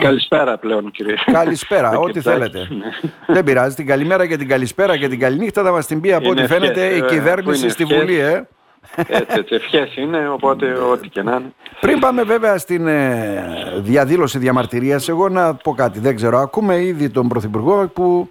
[0.08, 1.14] Καλησπέρα πλέον κύριε.
[1.32, 2.68] Καλησπέρα, ό,τι θέλετε.
[3.26, 3.74] Δεν πειράζει.
[3.74, 6.86] Την καλημέρα και την καλησπέρα και την καληνύχτα θα μας την πει από ό,τι φαίνεται
[6.86, 8.18] η κυβέρνηση στη Βουλή.
[8.18, 8.48] Ε.
[8.96, 11.52] Έτσι, έτσι, ευχές είναι, οπότε ό,τι και να είναι.
[11.80, 13.44] Πριν πάμε βέβαια στην ε,
[13.76, 18.30] διαδήλωση διαμαρτυρίας, εγώ να πω κάτι, δεν ξέρω, ακούμε ήδη τον Πρωθυπουργό που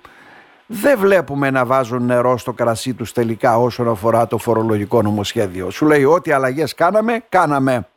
[0.65, 5.69] δεν βλέπουμε να βάζουν νερό στο κρασί τους τελικά όσον αφορά το φορολογικό νομοσχέδιο.
[5.69, 7.87] Σου λέει ό,τι αλλαγές κάναμε, κάναμε.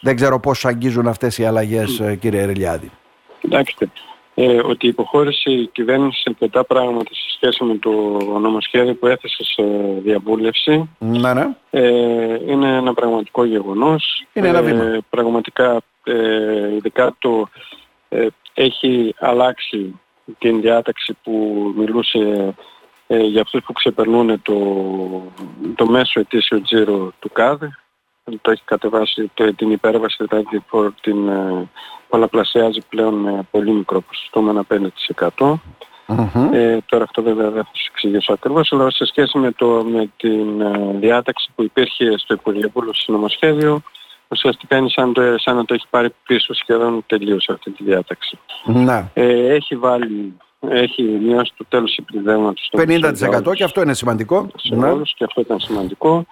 [0.00, 2.18] Δεν ξέρω πώς αγγίζουν αυτές οι αλλαγές, mm.
[2.18, 2.90] κύριε Ερελιάδη.
[3.40, 3.90] Κοιτάξτε,
[4.34, 7.90] ε, ότι υποχώρησε η κυβέρνηση σε αρκετά πράγματα σε σχέση με το
[8.40, 9.62] νομοσχέδιο που έθεσε σε
[10.02, 10.88] διαβούλευση.
[10.98, 11.56] Ναι, ναι.
[11.70, 14.26] Ε, είναι ένα πραγματικό γεγονός.
[14.32, 14.82] Είναι ένα βήμα.
[14.82, 17.48] Ε, πραγματικά, ε, ειδικά το
[18.08, 20.00] ε, έχει αλλάξει
[20.38, 21.32] την διάταξη που
[21.76, 22.54] μιλούσε
[23.06, 24.56] ε, για αυτούς που ξεπερνούν το,
[25.74, 27.68] το μέσο ετήσιο τζίρο του ΚΑΔΕ
[28.40, 30.62] το έχει κατεβάσει το, την υπέρβαση, δηλαδή
[31.00, 31.68] την ε,
[32.08, 34.90] πολλαπλασιάζει πλέον με πολύ μικρό ποσοστό, με ένα
[35.36, 35.54] 5%.
[36.10, 36.52] Mm-hmm.
[36.52, 40.10] Ε, τώρα αυτό βέβαια δεν θα σας εξηγήσω ακριβώς, αλλά σε σχέση με, το, με
[40.16, 43.82] την ε, διάταξη που υπήρχε στο Υπουργείο στο νομοσχέδιο,
[44.28, 48.38] ουσιαστικά είναι σαν, το, σαν να το έχει πάρει πίσω σχεδόν τελείως αυτή τη διάταξη.
[48.66, 49.04] Mm-hmm.
[49.12, 54.50] Ε, έχει βάλει έχει μειώσει το τέλος επιδέματος 50% και αυτό είναι σημαντικό.
[54.56, 54.90] Σε ναι.
[54.90, 56.26] όλους και αυτό ήταν σημαντικό.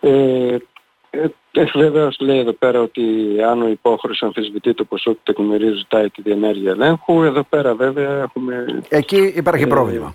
[0.00, 0.56] Ε,
[1.22, 3.02] ε, Βεβαίω λέει εδώ πέρα ότι
[3.48, 7.22] αν ο υπόχρεος αμφισβητεί το ποσό του τεκμηρίου ζητάει τη διενέργεια ελέγχου.
[7.22, 8.82] Εδώ πέρα βέβαια έχουμε...
[8.88, 10.14] Εκεί υπάρχει ε, πρόβλημα.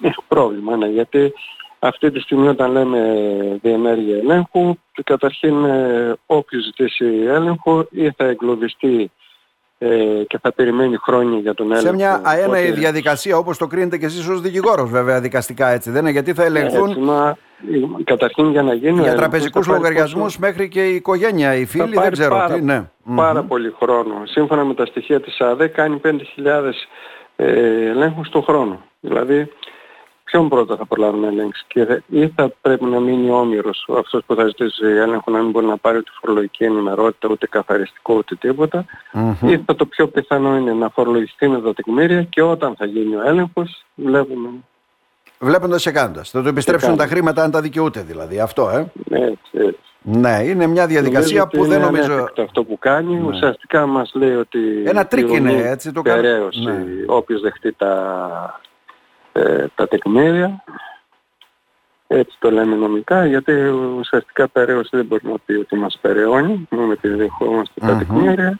[0.00, 1.32] Έχει πρόβλημα, ναι, γιατί
[1.78, 3.00] αυτή τη στιγμή όταν λέμε
[3.62, 9.10] διενέργεια ελέγχου, καταρχήν ε, όποιος ζητήσει έλεγχο ή θα εγκλωβιστεί
[9.78, 9.88] ε,
[10.26, 11.86] και θα περιμένει χρόνια για τον έλεγχο.
[11.86, 16.00] Σε μια αέναη διαδικασία όπως το κρίνετε και εσείς ως δικηγόρος βέβαια δικαστικά έτσι δεν
[16.00, 17.36] είναι; Γιατί θα ελεγχθούν έτσι, μα,
[18.04, 22.34] καταρχήν για να γίνει για τραπεζικούς λογαριασμούς μέχρι και η οικογένεια, οι φίλοι δεν ξέρω
[22.34, 22.62] πάρα, τι.
[22.62, 22.90] Ναι.
[23.14, 24.22] Πάρα πολύ χρόνο.
[24.24, 26.12] Σύμφωνα με τα στοιχεία της ΑΔΕ κάνει 5.000
[27.36, 28.80] ε, ελέγχους το χρόνο.
[29.00, 29.52] Δηλαδή
[30.36, 34.34] ποιον πρώτα θα προλάβει να ελέγξει; Και ή θα πρέπει να μείνει όμοιρος αυτός που
[34.34, 38.84] θα ζητήσει έλεγχο να μην μπορεί να πάρει ούτε φορολογική ενημερότητα ούτε καθαριστικό ούτε τίποτα
[39.12, 39.48] mm-hmm.
[39.48, 43.16] ή θα το πιο πιθανό είναι να φορολογηθεί με τα τεκμήρια και όταν θα γίνει
[43.16, 44.48] ο έλεγχος βλέπουμε
[45.38, 46.30] Βλέποντας και κάνοντας.
[46.30, 48.40] Θα το επιστρέψουν τα χρήματα αν τα δικαιούται δηλαδή.
[48.40, 48.92] Αυτό, ε.
[49.10, 49.78] Έτσι, έτσι.
[50.02, 52.28] Ναι, είναι μια διαδικασία που δεν νομίζω...
[52.42, 53.26] Αυτό που κάνει ναι.
[53.26, 54.58] ουσιαστικά μας λέει ότι...
[54.84, 56.28] Ένα τρικ είναι έτσι το κάνει.
[56.64, 56.84] Ναι.
[57.06, 58.60] Όποιος δεχτεί τα
[59.36, 60.64] ε, τα τεκμήρια.
[62.06, 63.52] Έτσι το λέμε νομικά, γιατί
[63.98, 68.58] ουσιαστικά περαίωση δεν μπορεί να πει ότι μας περαιώνει, μόνο επειδή δεχόμαστε τα τεκμήρια,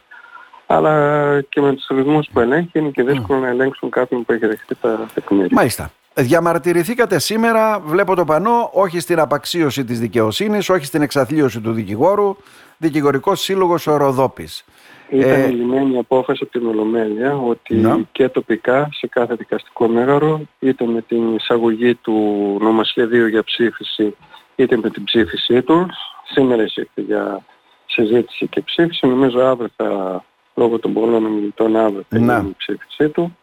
[0.67, 4.47] αλλά και με τους ρυθμούς που ελέγχει είναι και δύσκολο να ελέγξουν κάποιον που έχει
[4.47, 5.49] δεχτεί τα τεκμήρια.
[5.51, 5.91] Μάλιστα.
[6.15, 12.37] Διαμαρτυρηθήκατε σήμερα, βλέπω το πανό, όχι στην απαξίωση της δικαιοσύνης, όχι στην εξαθλίωση του δικηγόρου,
[12.77, 14.65] δικηγορικός σύλλογος ο Ροδόπης.
[15.09, 20.85] Ήταν ε, λυμμένη απόφαση από την Ολομέλεια ότι και τοπικά σε κάθε δικαστικό μέγαρο είτε
[20.85, 22.13] με την εισαγωγή του
[22.61, 24.17] νομοσχεδίου για ψήφιση
[24.57, 25.87] είτε με την ψήφισή του
[26.33, 27.45] σήμερα εισήχθη για
[27.87, 29.07] συζήτηση και ψήφιση.
[29.07, 30.25] Νομίζω αύριο θα
[30.55, 33.37] λόγω των πολλών ομιλητών αύριο θα γίνει η ψήφισή του.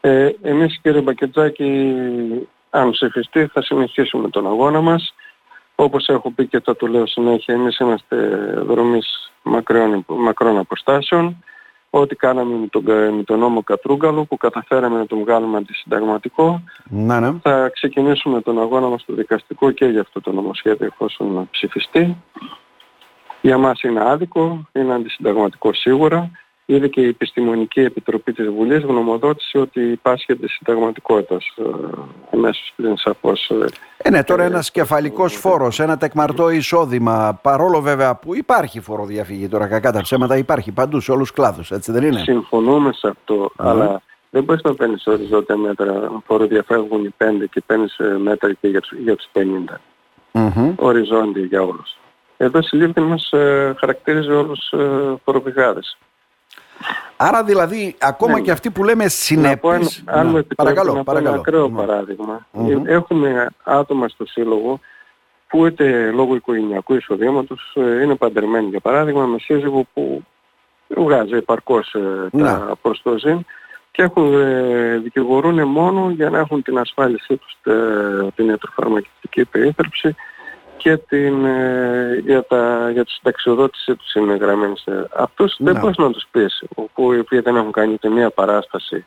[0.00, 1.94] Ε, εμείς κύριε Μπακετζάκη
[2.70, 5.14] αν ψηφιστεί θα συνεχίσουμε τον αγώνα μας
[5.82, 8.16] όπως έχω πει και θα το λέω συνέχεια, εμείς είμαστε
[8.66, 11.44] δρομείς μακρών, μακρών αποστάσεων.
[11.90, 12.82] Ό,τι κάναμε με τον,
[13.16, 16.62] με τον νόμο Κατρούγκαλο που καταφέραμε να τον βγάλουμε αντισυνταγματικό.
[16.84, 17.38] Να, ναι.
[17.42, 22.16] Θα ξεκινήσουμε τον αγώνα μας στο δικαστικό και για αυτό το νομοσχέδιο εφόσον ψηφιστεί.
[23.40, 26.30] Για μας είναι άδικο, είναι αντισυνταγματικό σίγουρα.
[26.74, 31.62] Ήδη και η Επιστημονική Επιτροπή της Βουλής γνωμοδότησε ότι υπάρχει συνταγματικότητας ε,
[32.34, 33.50] αμέσως πριν σαφώς.
[33.50, 33.66] Ε,
[33.96, 39.66] ε, ναι, τώρα ένας κεφαλικός φόρος, ένα τεκμαρτό εισόδημα, παρόλο βέβαια που υπάρχει φοροδιαφυγή τώρα,
[39.66, 43.52] κακά τα ψέματα υπάρχει παντού σε όλους τους κλάδους, έτσι δεν είναι; Συμφωνούμε σε αυτό,
[43.56, 48.68] αλλά δεν μπορείς να παίρνεις οριζόντια μέτρα, φοροδιαφεύγουν οι 5 και παίρνεις ε, μέτρα και
[48.68, 49.78] για τους, για τους 50.
[50.32, 50.74] Mm-hmm.
[50.76, 51.96] Οριζόντια για όλους.
[52.36, 55.96] Εδώ συλλήφθη μας ε, χαρακτήριζε όλους ε, φοροπηγάδες.
[57.16, 58.40] Άρα δηλαδή ακόμα ναι.
[58.40, 60.02] και αυτοί που λέμε συνέπειες...
[60.06, 61.28] Αν, μου παρακαλώ, να παρακαλώ.
[61.28, 61.76] ένα ακραίο ναι.
[61.76, 62.46] παράδειγμα.
[62.52, 62.84] Mm-hmm.
[62.84, 64.80] Έχουμε άτομα στο σύλλογο
[65.48, 70.22] που είτε λόγω οικογενειακού εισοδήματος ε, είναι παντρεμένοι για παράδειγμα με σύζυγο που
[70.88, 72.42] βγάζει επαρκώς ε, ναι.
[72.42, 73.44] τα προστοζήν
[73.90, 77.58] και έχουν, ε, δικηγορούν μόνο για να έχουν την ασφάλισή τους
[78.34, 80.14] την ιατροφαρμακευτική περίθαλψη
[80.82, 85.56] και την, ε, για, τα, για τη συνταξιοδότησή τους είναι γραμμένοι σε αυτούς.
[85.58, 86.62] Δεν μπορείς να τους πεις,
[86.94, 89.04] που οι οποίοι δεν έχουν κάνει ούτε μία παράσταση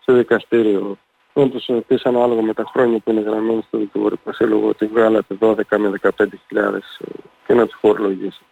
[0.00, 0.98] στο δικαστήριο.
[1.32, 5.34] Δεν τους πεις ανάλογα με τα χρόνια που είναι γραμμένοι στο δικηγορικό σύλλογο ότι βγάλατε
[5.40, 7.00] 12 με 15 χιλιάδες
[7.46, 8.42] και να τους φορολογήσεις.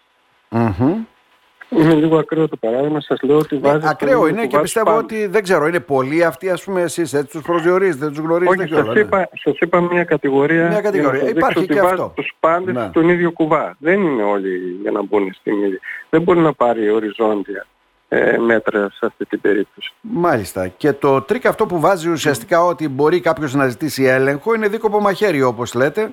[1.69, 3.01] Είναι λίγο ακραίο το παράδειγμα.
[3.01, 3.87] Σας λέω ότι ναι, βάζει.
[3.89, 4.99] ακραίο είναι και πιστεύω πάνω.
[4.99, 8.63] ότι δεν ξέρω, είναι πολλοί αυτοί, ας πούμε, εσείς έτσι τους προσδιορίζετε, τους γνωρίζετε.
[8.63, 10.69] Όχι, σας είπα, σας είπα μια κατηγορία.
[10.69, 11.29] Μια κατηγορία.
[11.29, 12.13] Υπάρχει και αυτό.
[12.17, 12.87] Τους πάντες ναι.
[12.91, 13.77] στον ίδιο κουβά.
[13.79, 15.79] Δεν είναι όλοι για να μπουν στην ίδια.
[16.11, 17.67] Δεν μπορεί να πάρει οριζόντια
[18.09, 19.93] ε, μέτρα σε αυτή την περίπτωση.
[20.01, 20.69] Μάλιστα.
[20.69, 22.69] Και το τρικ αυτό που βάζει ουσιαστικά mm.
[22.69, 26.11] ότι μπορεί κάποιος να ζητήσει έλεγχο είναι δίκοπο μαχαίρι, όπως λέτε.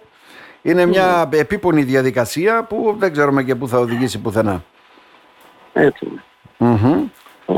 [0.61, 1.33] Είναι μια mm.
[1.33, 4.63] επίπονη διαδικασία που δεν ξέρουμε και πού θα οδηγήσει πουθενά.
[5.73, 6.23] Έτσι είναι.
[6.59, 7.09] Mm-hmm.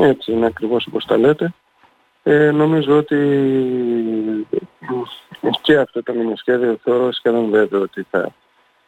[0.02, 1.54] Έτσι είναι ακριβώς όπως τα λέτε.
[2.24, 3.18] Ε, νομίζω ότι
[5.62, 8.32] και αυτό το νομοσχέδιο θεωρώ σχεδόν βέβαιο ότι θα,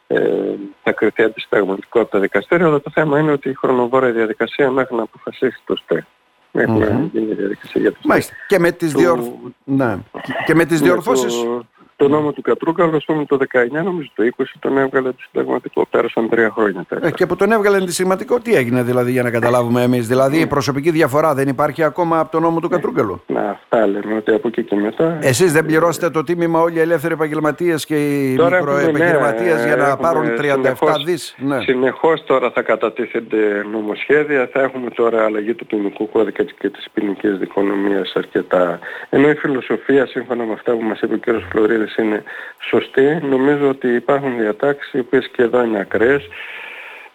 [0.06, 4.70] ε, θα κρυθεί αντισταγματικό από τα δικαστήρια, αλλά το θέμα είναι ότι η χρονοβόρα διαδικασία
[4.70, 6.06] μέχρι να αποφασίσει το ΣΤΕ.
[6.52, 6.90] Μέχρι mm-hmm.
[6.90, 8.08] να γίνει η διαδικασία για το ΣΤΕ.
[8.08, 8.34] Μάλιστα.
[8.48, 9.20] Και με τις, διορ...
[9.64, 9.98] ναι.
[10.44, 11.34] και με τις διορθώσεις...
[11.34, 11.64] Το
[12.04, 15.86] νόμο του Κατρούκαλου, ας πούμε, το 19, νομίζω το 20 τον έβγαλε αντισυνταγματικό.
[15.90, 17.06] Πέρασαν τρία χρόνια τώρα.
[17.06, 20.40] Ε, και που τον έβγαλε αντισυνταγματικό, τι έγινε δηλαδή για να καταλάβουμε εμείς; Δηλαδή η
[20.40, 20.46] ναι.
[20.46, 23.22] προσωπική διαφορά δεν υπάρχει ακόμα από το νόμο του Κατρούκαλου.
[23.26, 25.18] Να, αυτά λέμε ότι από εκεί και μετά.
[25.20, 29.96] Εσείς δεν πληρώσετε το τίμημα όλοι οι ελεύθεροι επαγγελματίες και οι μικροεπαγγελματίε ναι, για να
[29.96, 30.72] πάρουν 37
[31.04, 31.60] δις; Ναι.
[31.60, 37.38] Συνεχώς τώρα θα κατατίθενται νομοσχέδια, θα έχουμε τώρα αλλαγή του ποινικού κώδικα και της ποινικής
[37.38, 38.78] δικονομίας αρκετά.
[39.10, 41.42] Ενώ η φιλοσοφία, σύμφωνα με αυτά που μας είπε ο κ.
[41.50, 42.22] Φλωρίδης, είναι
[42.60, 43.18] σωστή.
[43.22, 46.28] Νομίζω ότι υπάρχουν διατάξεις οι οποίες και εδώ είναι ακραίες.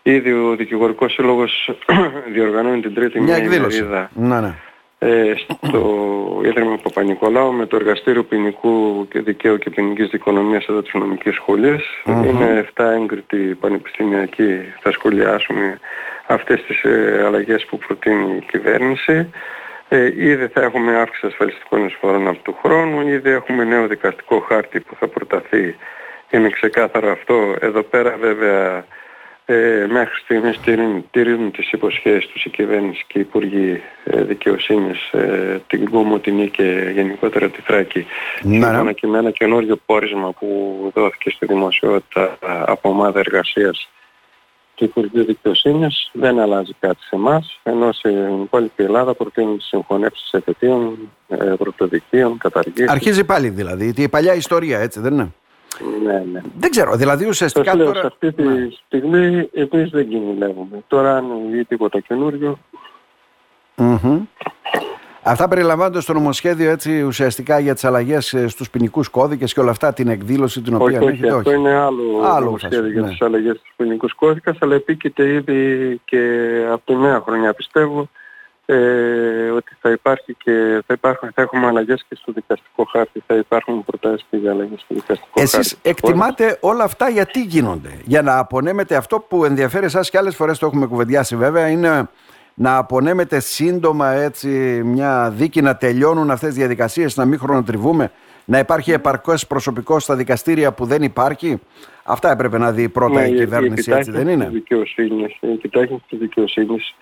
[0.03, 1.71] Ήδη ο Δικηγορικός Σύλλογος
[2.33, 4.53] διοργανώνει την τρίτη μια ημερίδα ναι, ναι.
[5.03, 5.33] Ε,
[5.67, 11.37] στο Ίδρυμα Παπα-Νικολάου με το Εργαστήριο Ποινικού και Δικαίου και Ποινικής Δικονομίας εδώ της Νομικής
[12.05, 14.59] Είναι 7 έγκριτοι πανεπιστημιακοί.
[14.81, 15.79] Θα σχολιάσουμε
[16.27, 19.29] αυτές τις ε, αλλαγές που προτείνει η κυβέρνηση.
[19.93, 24.79] Ε, ήδη θα έχουμε αύξηση ασφαλιστικών εισφορών από του χρόνου, ήδη έχουμε νέο δικαστικό χάρτη
[24.79, 25.75] που θα προταθεί.
[26.29, 27.55] Είναι ξεκάθαρο αυτό.
[27.59, 28.85] Εδώ πέρα βέβαια
[29.45, 35.11] ε, μέχρι στιγμής τηρούν, τηρούν τις υποσχέσεις τους η κυβέρνηση και οι Υπουργοί ε, Δικαιοσύνης,
[35.11, 38.05] ε, την Κομωτινή και γενικότερα τη Θράκη.
[38.41, 38.65] Ναι, ναι.
[38.65, 43.89] Σύμφωνα και με ένα καινούριο πόρισμα που δόθηκε στη δημοσιότητα από ομάδα εργασίας
[44.81, 50.33] του Υπουργείου Δικαιοσύνης δεν αλλάζει κάτι σε εμάς, ενώ στην υπόλοιπη Ελλάδα προτείνουν τις συγχωνεύσεις
[50.33, 50.97] εφετείων,
[51.27, 52.89] ε, πρωτοδικείων, καταργήσεις.
[52.89, 55.31] Αρχίζει πάλι δηλαδή, η παλιά ιστορία έτσι δεν είναι;
[56.03, 56.41] Ναι, ναι.
[56.57, 57.99] Δεν ξέρω, δηλαδή ουσιαστικά τώρα...
[57.99, 58.67] Σε αυτή τη ναι.
[58.85, 60.83] στιγμή εμείς δεν κινηλεύουμε.
[60.87, 62.59] Τώρα αν είναι τίποτα καινούριο...
[63.75, 64.19] Mm-hmm.
[65.23, 69.71] Αυτά περιλαμβάνονται στο νομοσχέδιο έτσι ουσιαστικά για τις αλλαγές ε, στους ποινικούς κώδικες και όλα
[69.71, 71.27] αυτά την εκδήλωση την οποία όχι, έχετε.
[71.27, 73.07] Όχι, αυτό είναι άλλο, άλλο νομοσχέδιο για ναι.
[73.07, 78.09] τις αλλαγές στους ποινικούς κώδικες αλλά επίκειται ήδη και από τη νέα χρονιά πιστεύω
[78.65, 83.35] ε, ότι θα υπάρχει και θα, υπάρχουν, θα έχουμε αλλαγές και στο δικαστικό χάρτη, θα
[83.35, 85.67] υπάρχουν προτάσεις και για αλλαγές στο δικαστικό Εσείς χάρτη.
[85.67, 90.35] Εσείς εκτιμάτε όλα αυτά γιατί γίνονται, για να απονέμετε αυτό που ενδιαφέρει εσάς και άλλες
[90.35, 92.09] φορές το έχουμε κουβεντιάσει βέβαια είναι
[92.61, 94.47] να απονέμεται σύντομα έτσι
[94.83, 98.11] μια δίκη, να τελειώνουν αυτές τις διαδικασίες, να μην χρονοτριβούμε,
[98.45, 101.59] να υπάρχει επαρκώς προσωπικό στα δικαστήρια που δεν υπάρχει.
[102.03, 106.95] Αυτά έπρεπε να δει πρώτα ναι, η κυβέρνηση, έτσι δεν είναι; η κοιτάξτε της δικαιοσύνης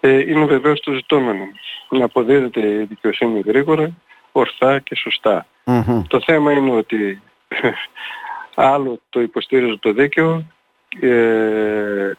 [0.00, 1.44] ε, είναι βεβαίως το ζητούμενο.
[1.88, 3.90] Να αποδίδεται η δικαιοσύνη γρήγορα,
[4.32, 5.46] ορθά και σωστα
[6.08, 7.22] Το θέμα είναι ότι
[8.54, 10.44] άλλο το υποστήριζε το δίκαιο,
[11.00, 12.12] ε,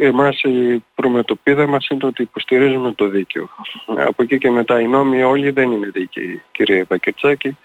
[0.00, 3.48] εμάς η προμετωπίδα μας είναι ότι υποστηρίζουμε το δίκαιο.
[3.86, 7.56] Από εκεί και μετά οι νόμοι όλοι δεν είναι δίκαιοι, κύριε Πακετσάκη.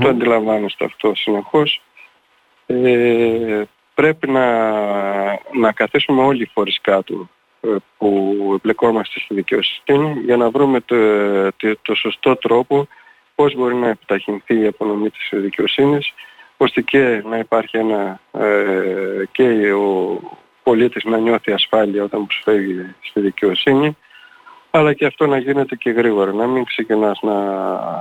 [0.00, 1.82] Το αντιλαμβάνεστε αυτό συνεχώς.
[2.66, 3.62] Ε,
[3.94, 4.46] πρέπει να,
[5.52, 7.28] να καθίσουμε όλοι οι φορείς κάτω
[7.60, 7.68] ε,
[7.98, 10.96] που εμπλεκόμαστε στη δικαιοσύνη για να βρούμε το,
[11.82, 12.88] το, σωστό τρόπο
[13.34, 16.12] πώς μπορεί να επιταχυνθεί η απονομή της δικαιοσύνης
[16.56, 20.20] ώστε και να υπάρχει ένα ε, και ο,
[20.62, 23.96] πολίτης να νιώθει ασφάλεια όταν προσφεύγει στη δικαιοσύνη
[24.70, 27.34] αλλά και αυτό να γίνεται και γρήγορα, να μην ξεκινάς να,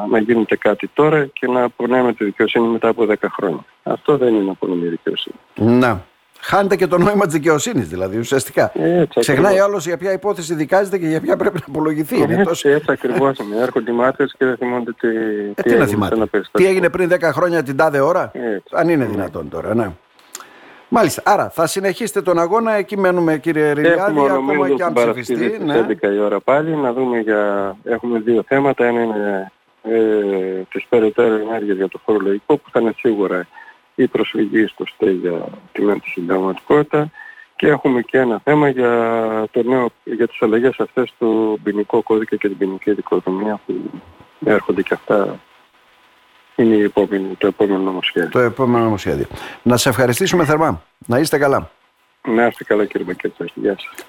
[0.10, 3.66] να γίνεται κάτι τώρα και να απονέμεται τη δικαιοσύνη μετά από 10 χρόνια.
[3.84, 5.36] Αυτό δεν είναι απονομή δικαιοσύνη.
[5.56, 6.08] Να.
[6.42, 8.72] Χάνεται και το νόημα της δικαιοσύνης, δηλαδή ουσιαστικά.
[8.76, 12.22] Έτσι, Ξεχνάει άλλος για ποια υπόθεση δικάζεται και για ποια πρέπει να απολογηθεί.
[12.22, 12.70] Έτσι, είναι τόσο...
[12.70, 13.62] έτσι ακριβώς είναι.
[13.62, 17.10] Έρχονται οι μάτε και δεν θυμόνται τι, ε, τι, τι, έγινε, να τι έγινε πριν
[17.12, 18.64] 10 χρόνια την τάδε ώρα; Έτσι.
[18.72, 19.92] Αν είναι δυνατόν τώρα, ναι.
[20.90, 21.22] Μάλιστα.
[21.26, 22.74] Άρα θα συνεχίσετε τον αγώνα.
[22.74, 25.58] Εκεί μένουμε κύριε Ριλιάδη, ακόμα και αν ψηφιστεί.
[25.64, 25.86] Ναι.
[26.02, 27.76] 11 η ώρα πάλι να δούμε για...
[27.84, 28.86] Έχουμε δύο θέματα.
[28.86, 29.52] Ένα είναι
[29.84, 33.48] ε, τις περαιτέρω ενέργειες για το φορολογικό που θα είναι σίγουρα
[33.96, 37.12] η προσφυγή στο ΣΤΕ για την συνταγματικότητα
[37.56, 38.92] και έχουμε και ένα θέμα για,
[39.52, 43.74] το νέο, για τις αλλαγές αυτές του ποινικό κώδικα και την ποινική δικοδομία που
[44.46, 45.40] έρχονται και αυτά
[46.64, 48.30] είναι η επόμενη, το επόμενο νομοσχέδιο.
[48.30, 49.26] Το επόμενο νομοσχέδιο.
[49.62, 50.82] Να σε ευχαριστήσουμε θερμά.
[51.06, 51.72] Να είστε καλά.
[52.28, 53.46] Να είστε καλά κύριε Μακέτσα.
[53.54, 54.06] Γεια σας.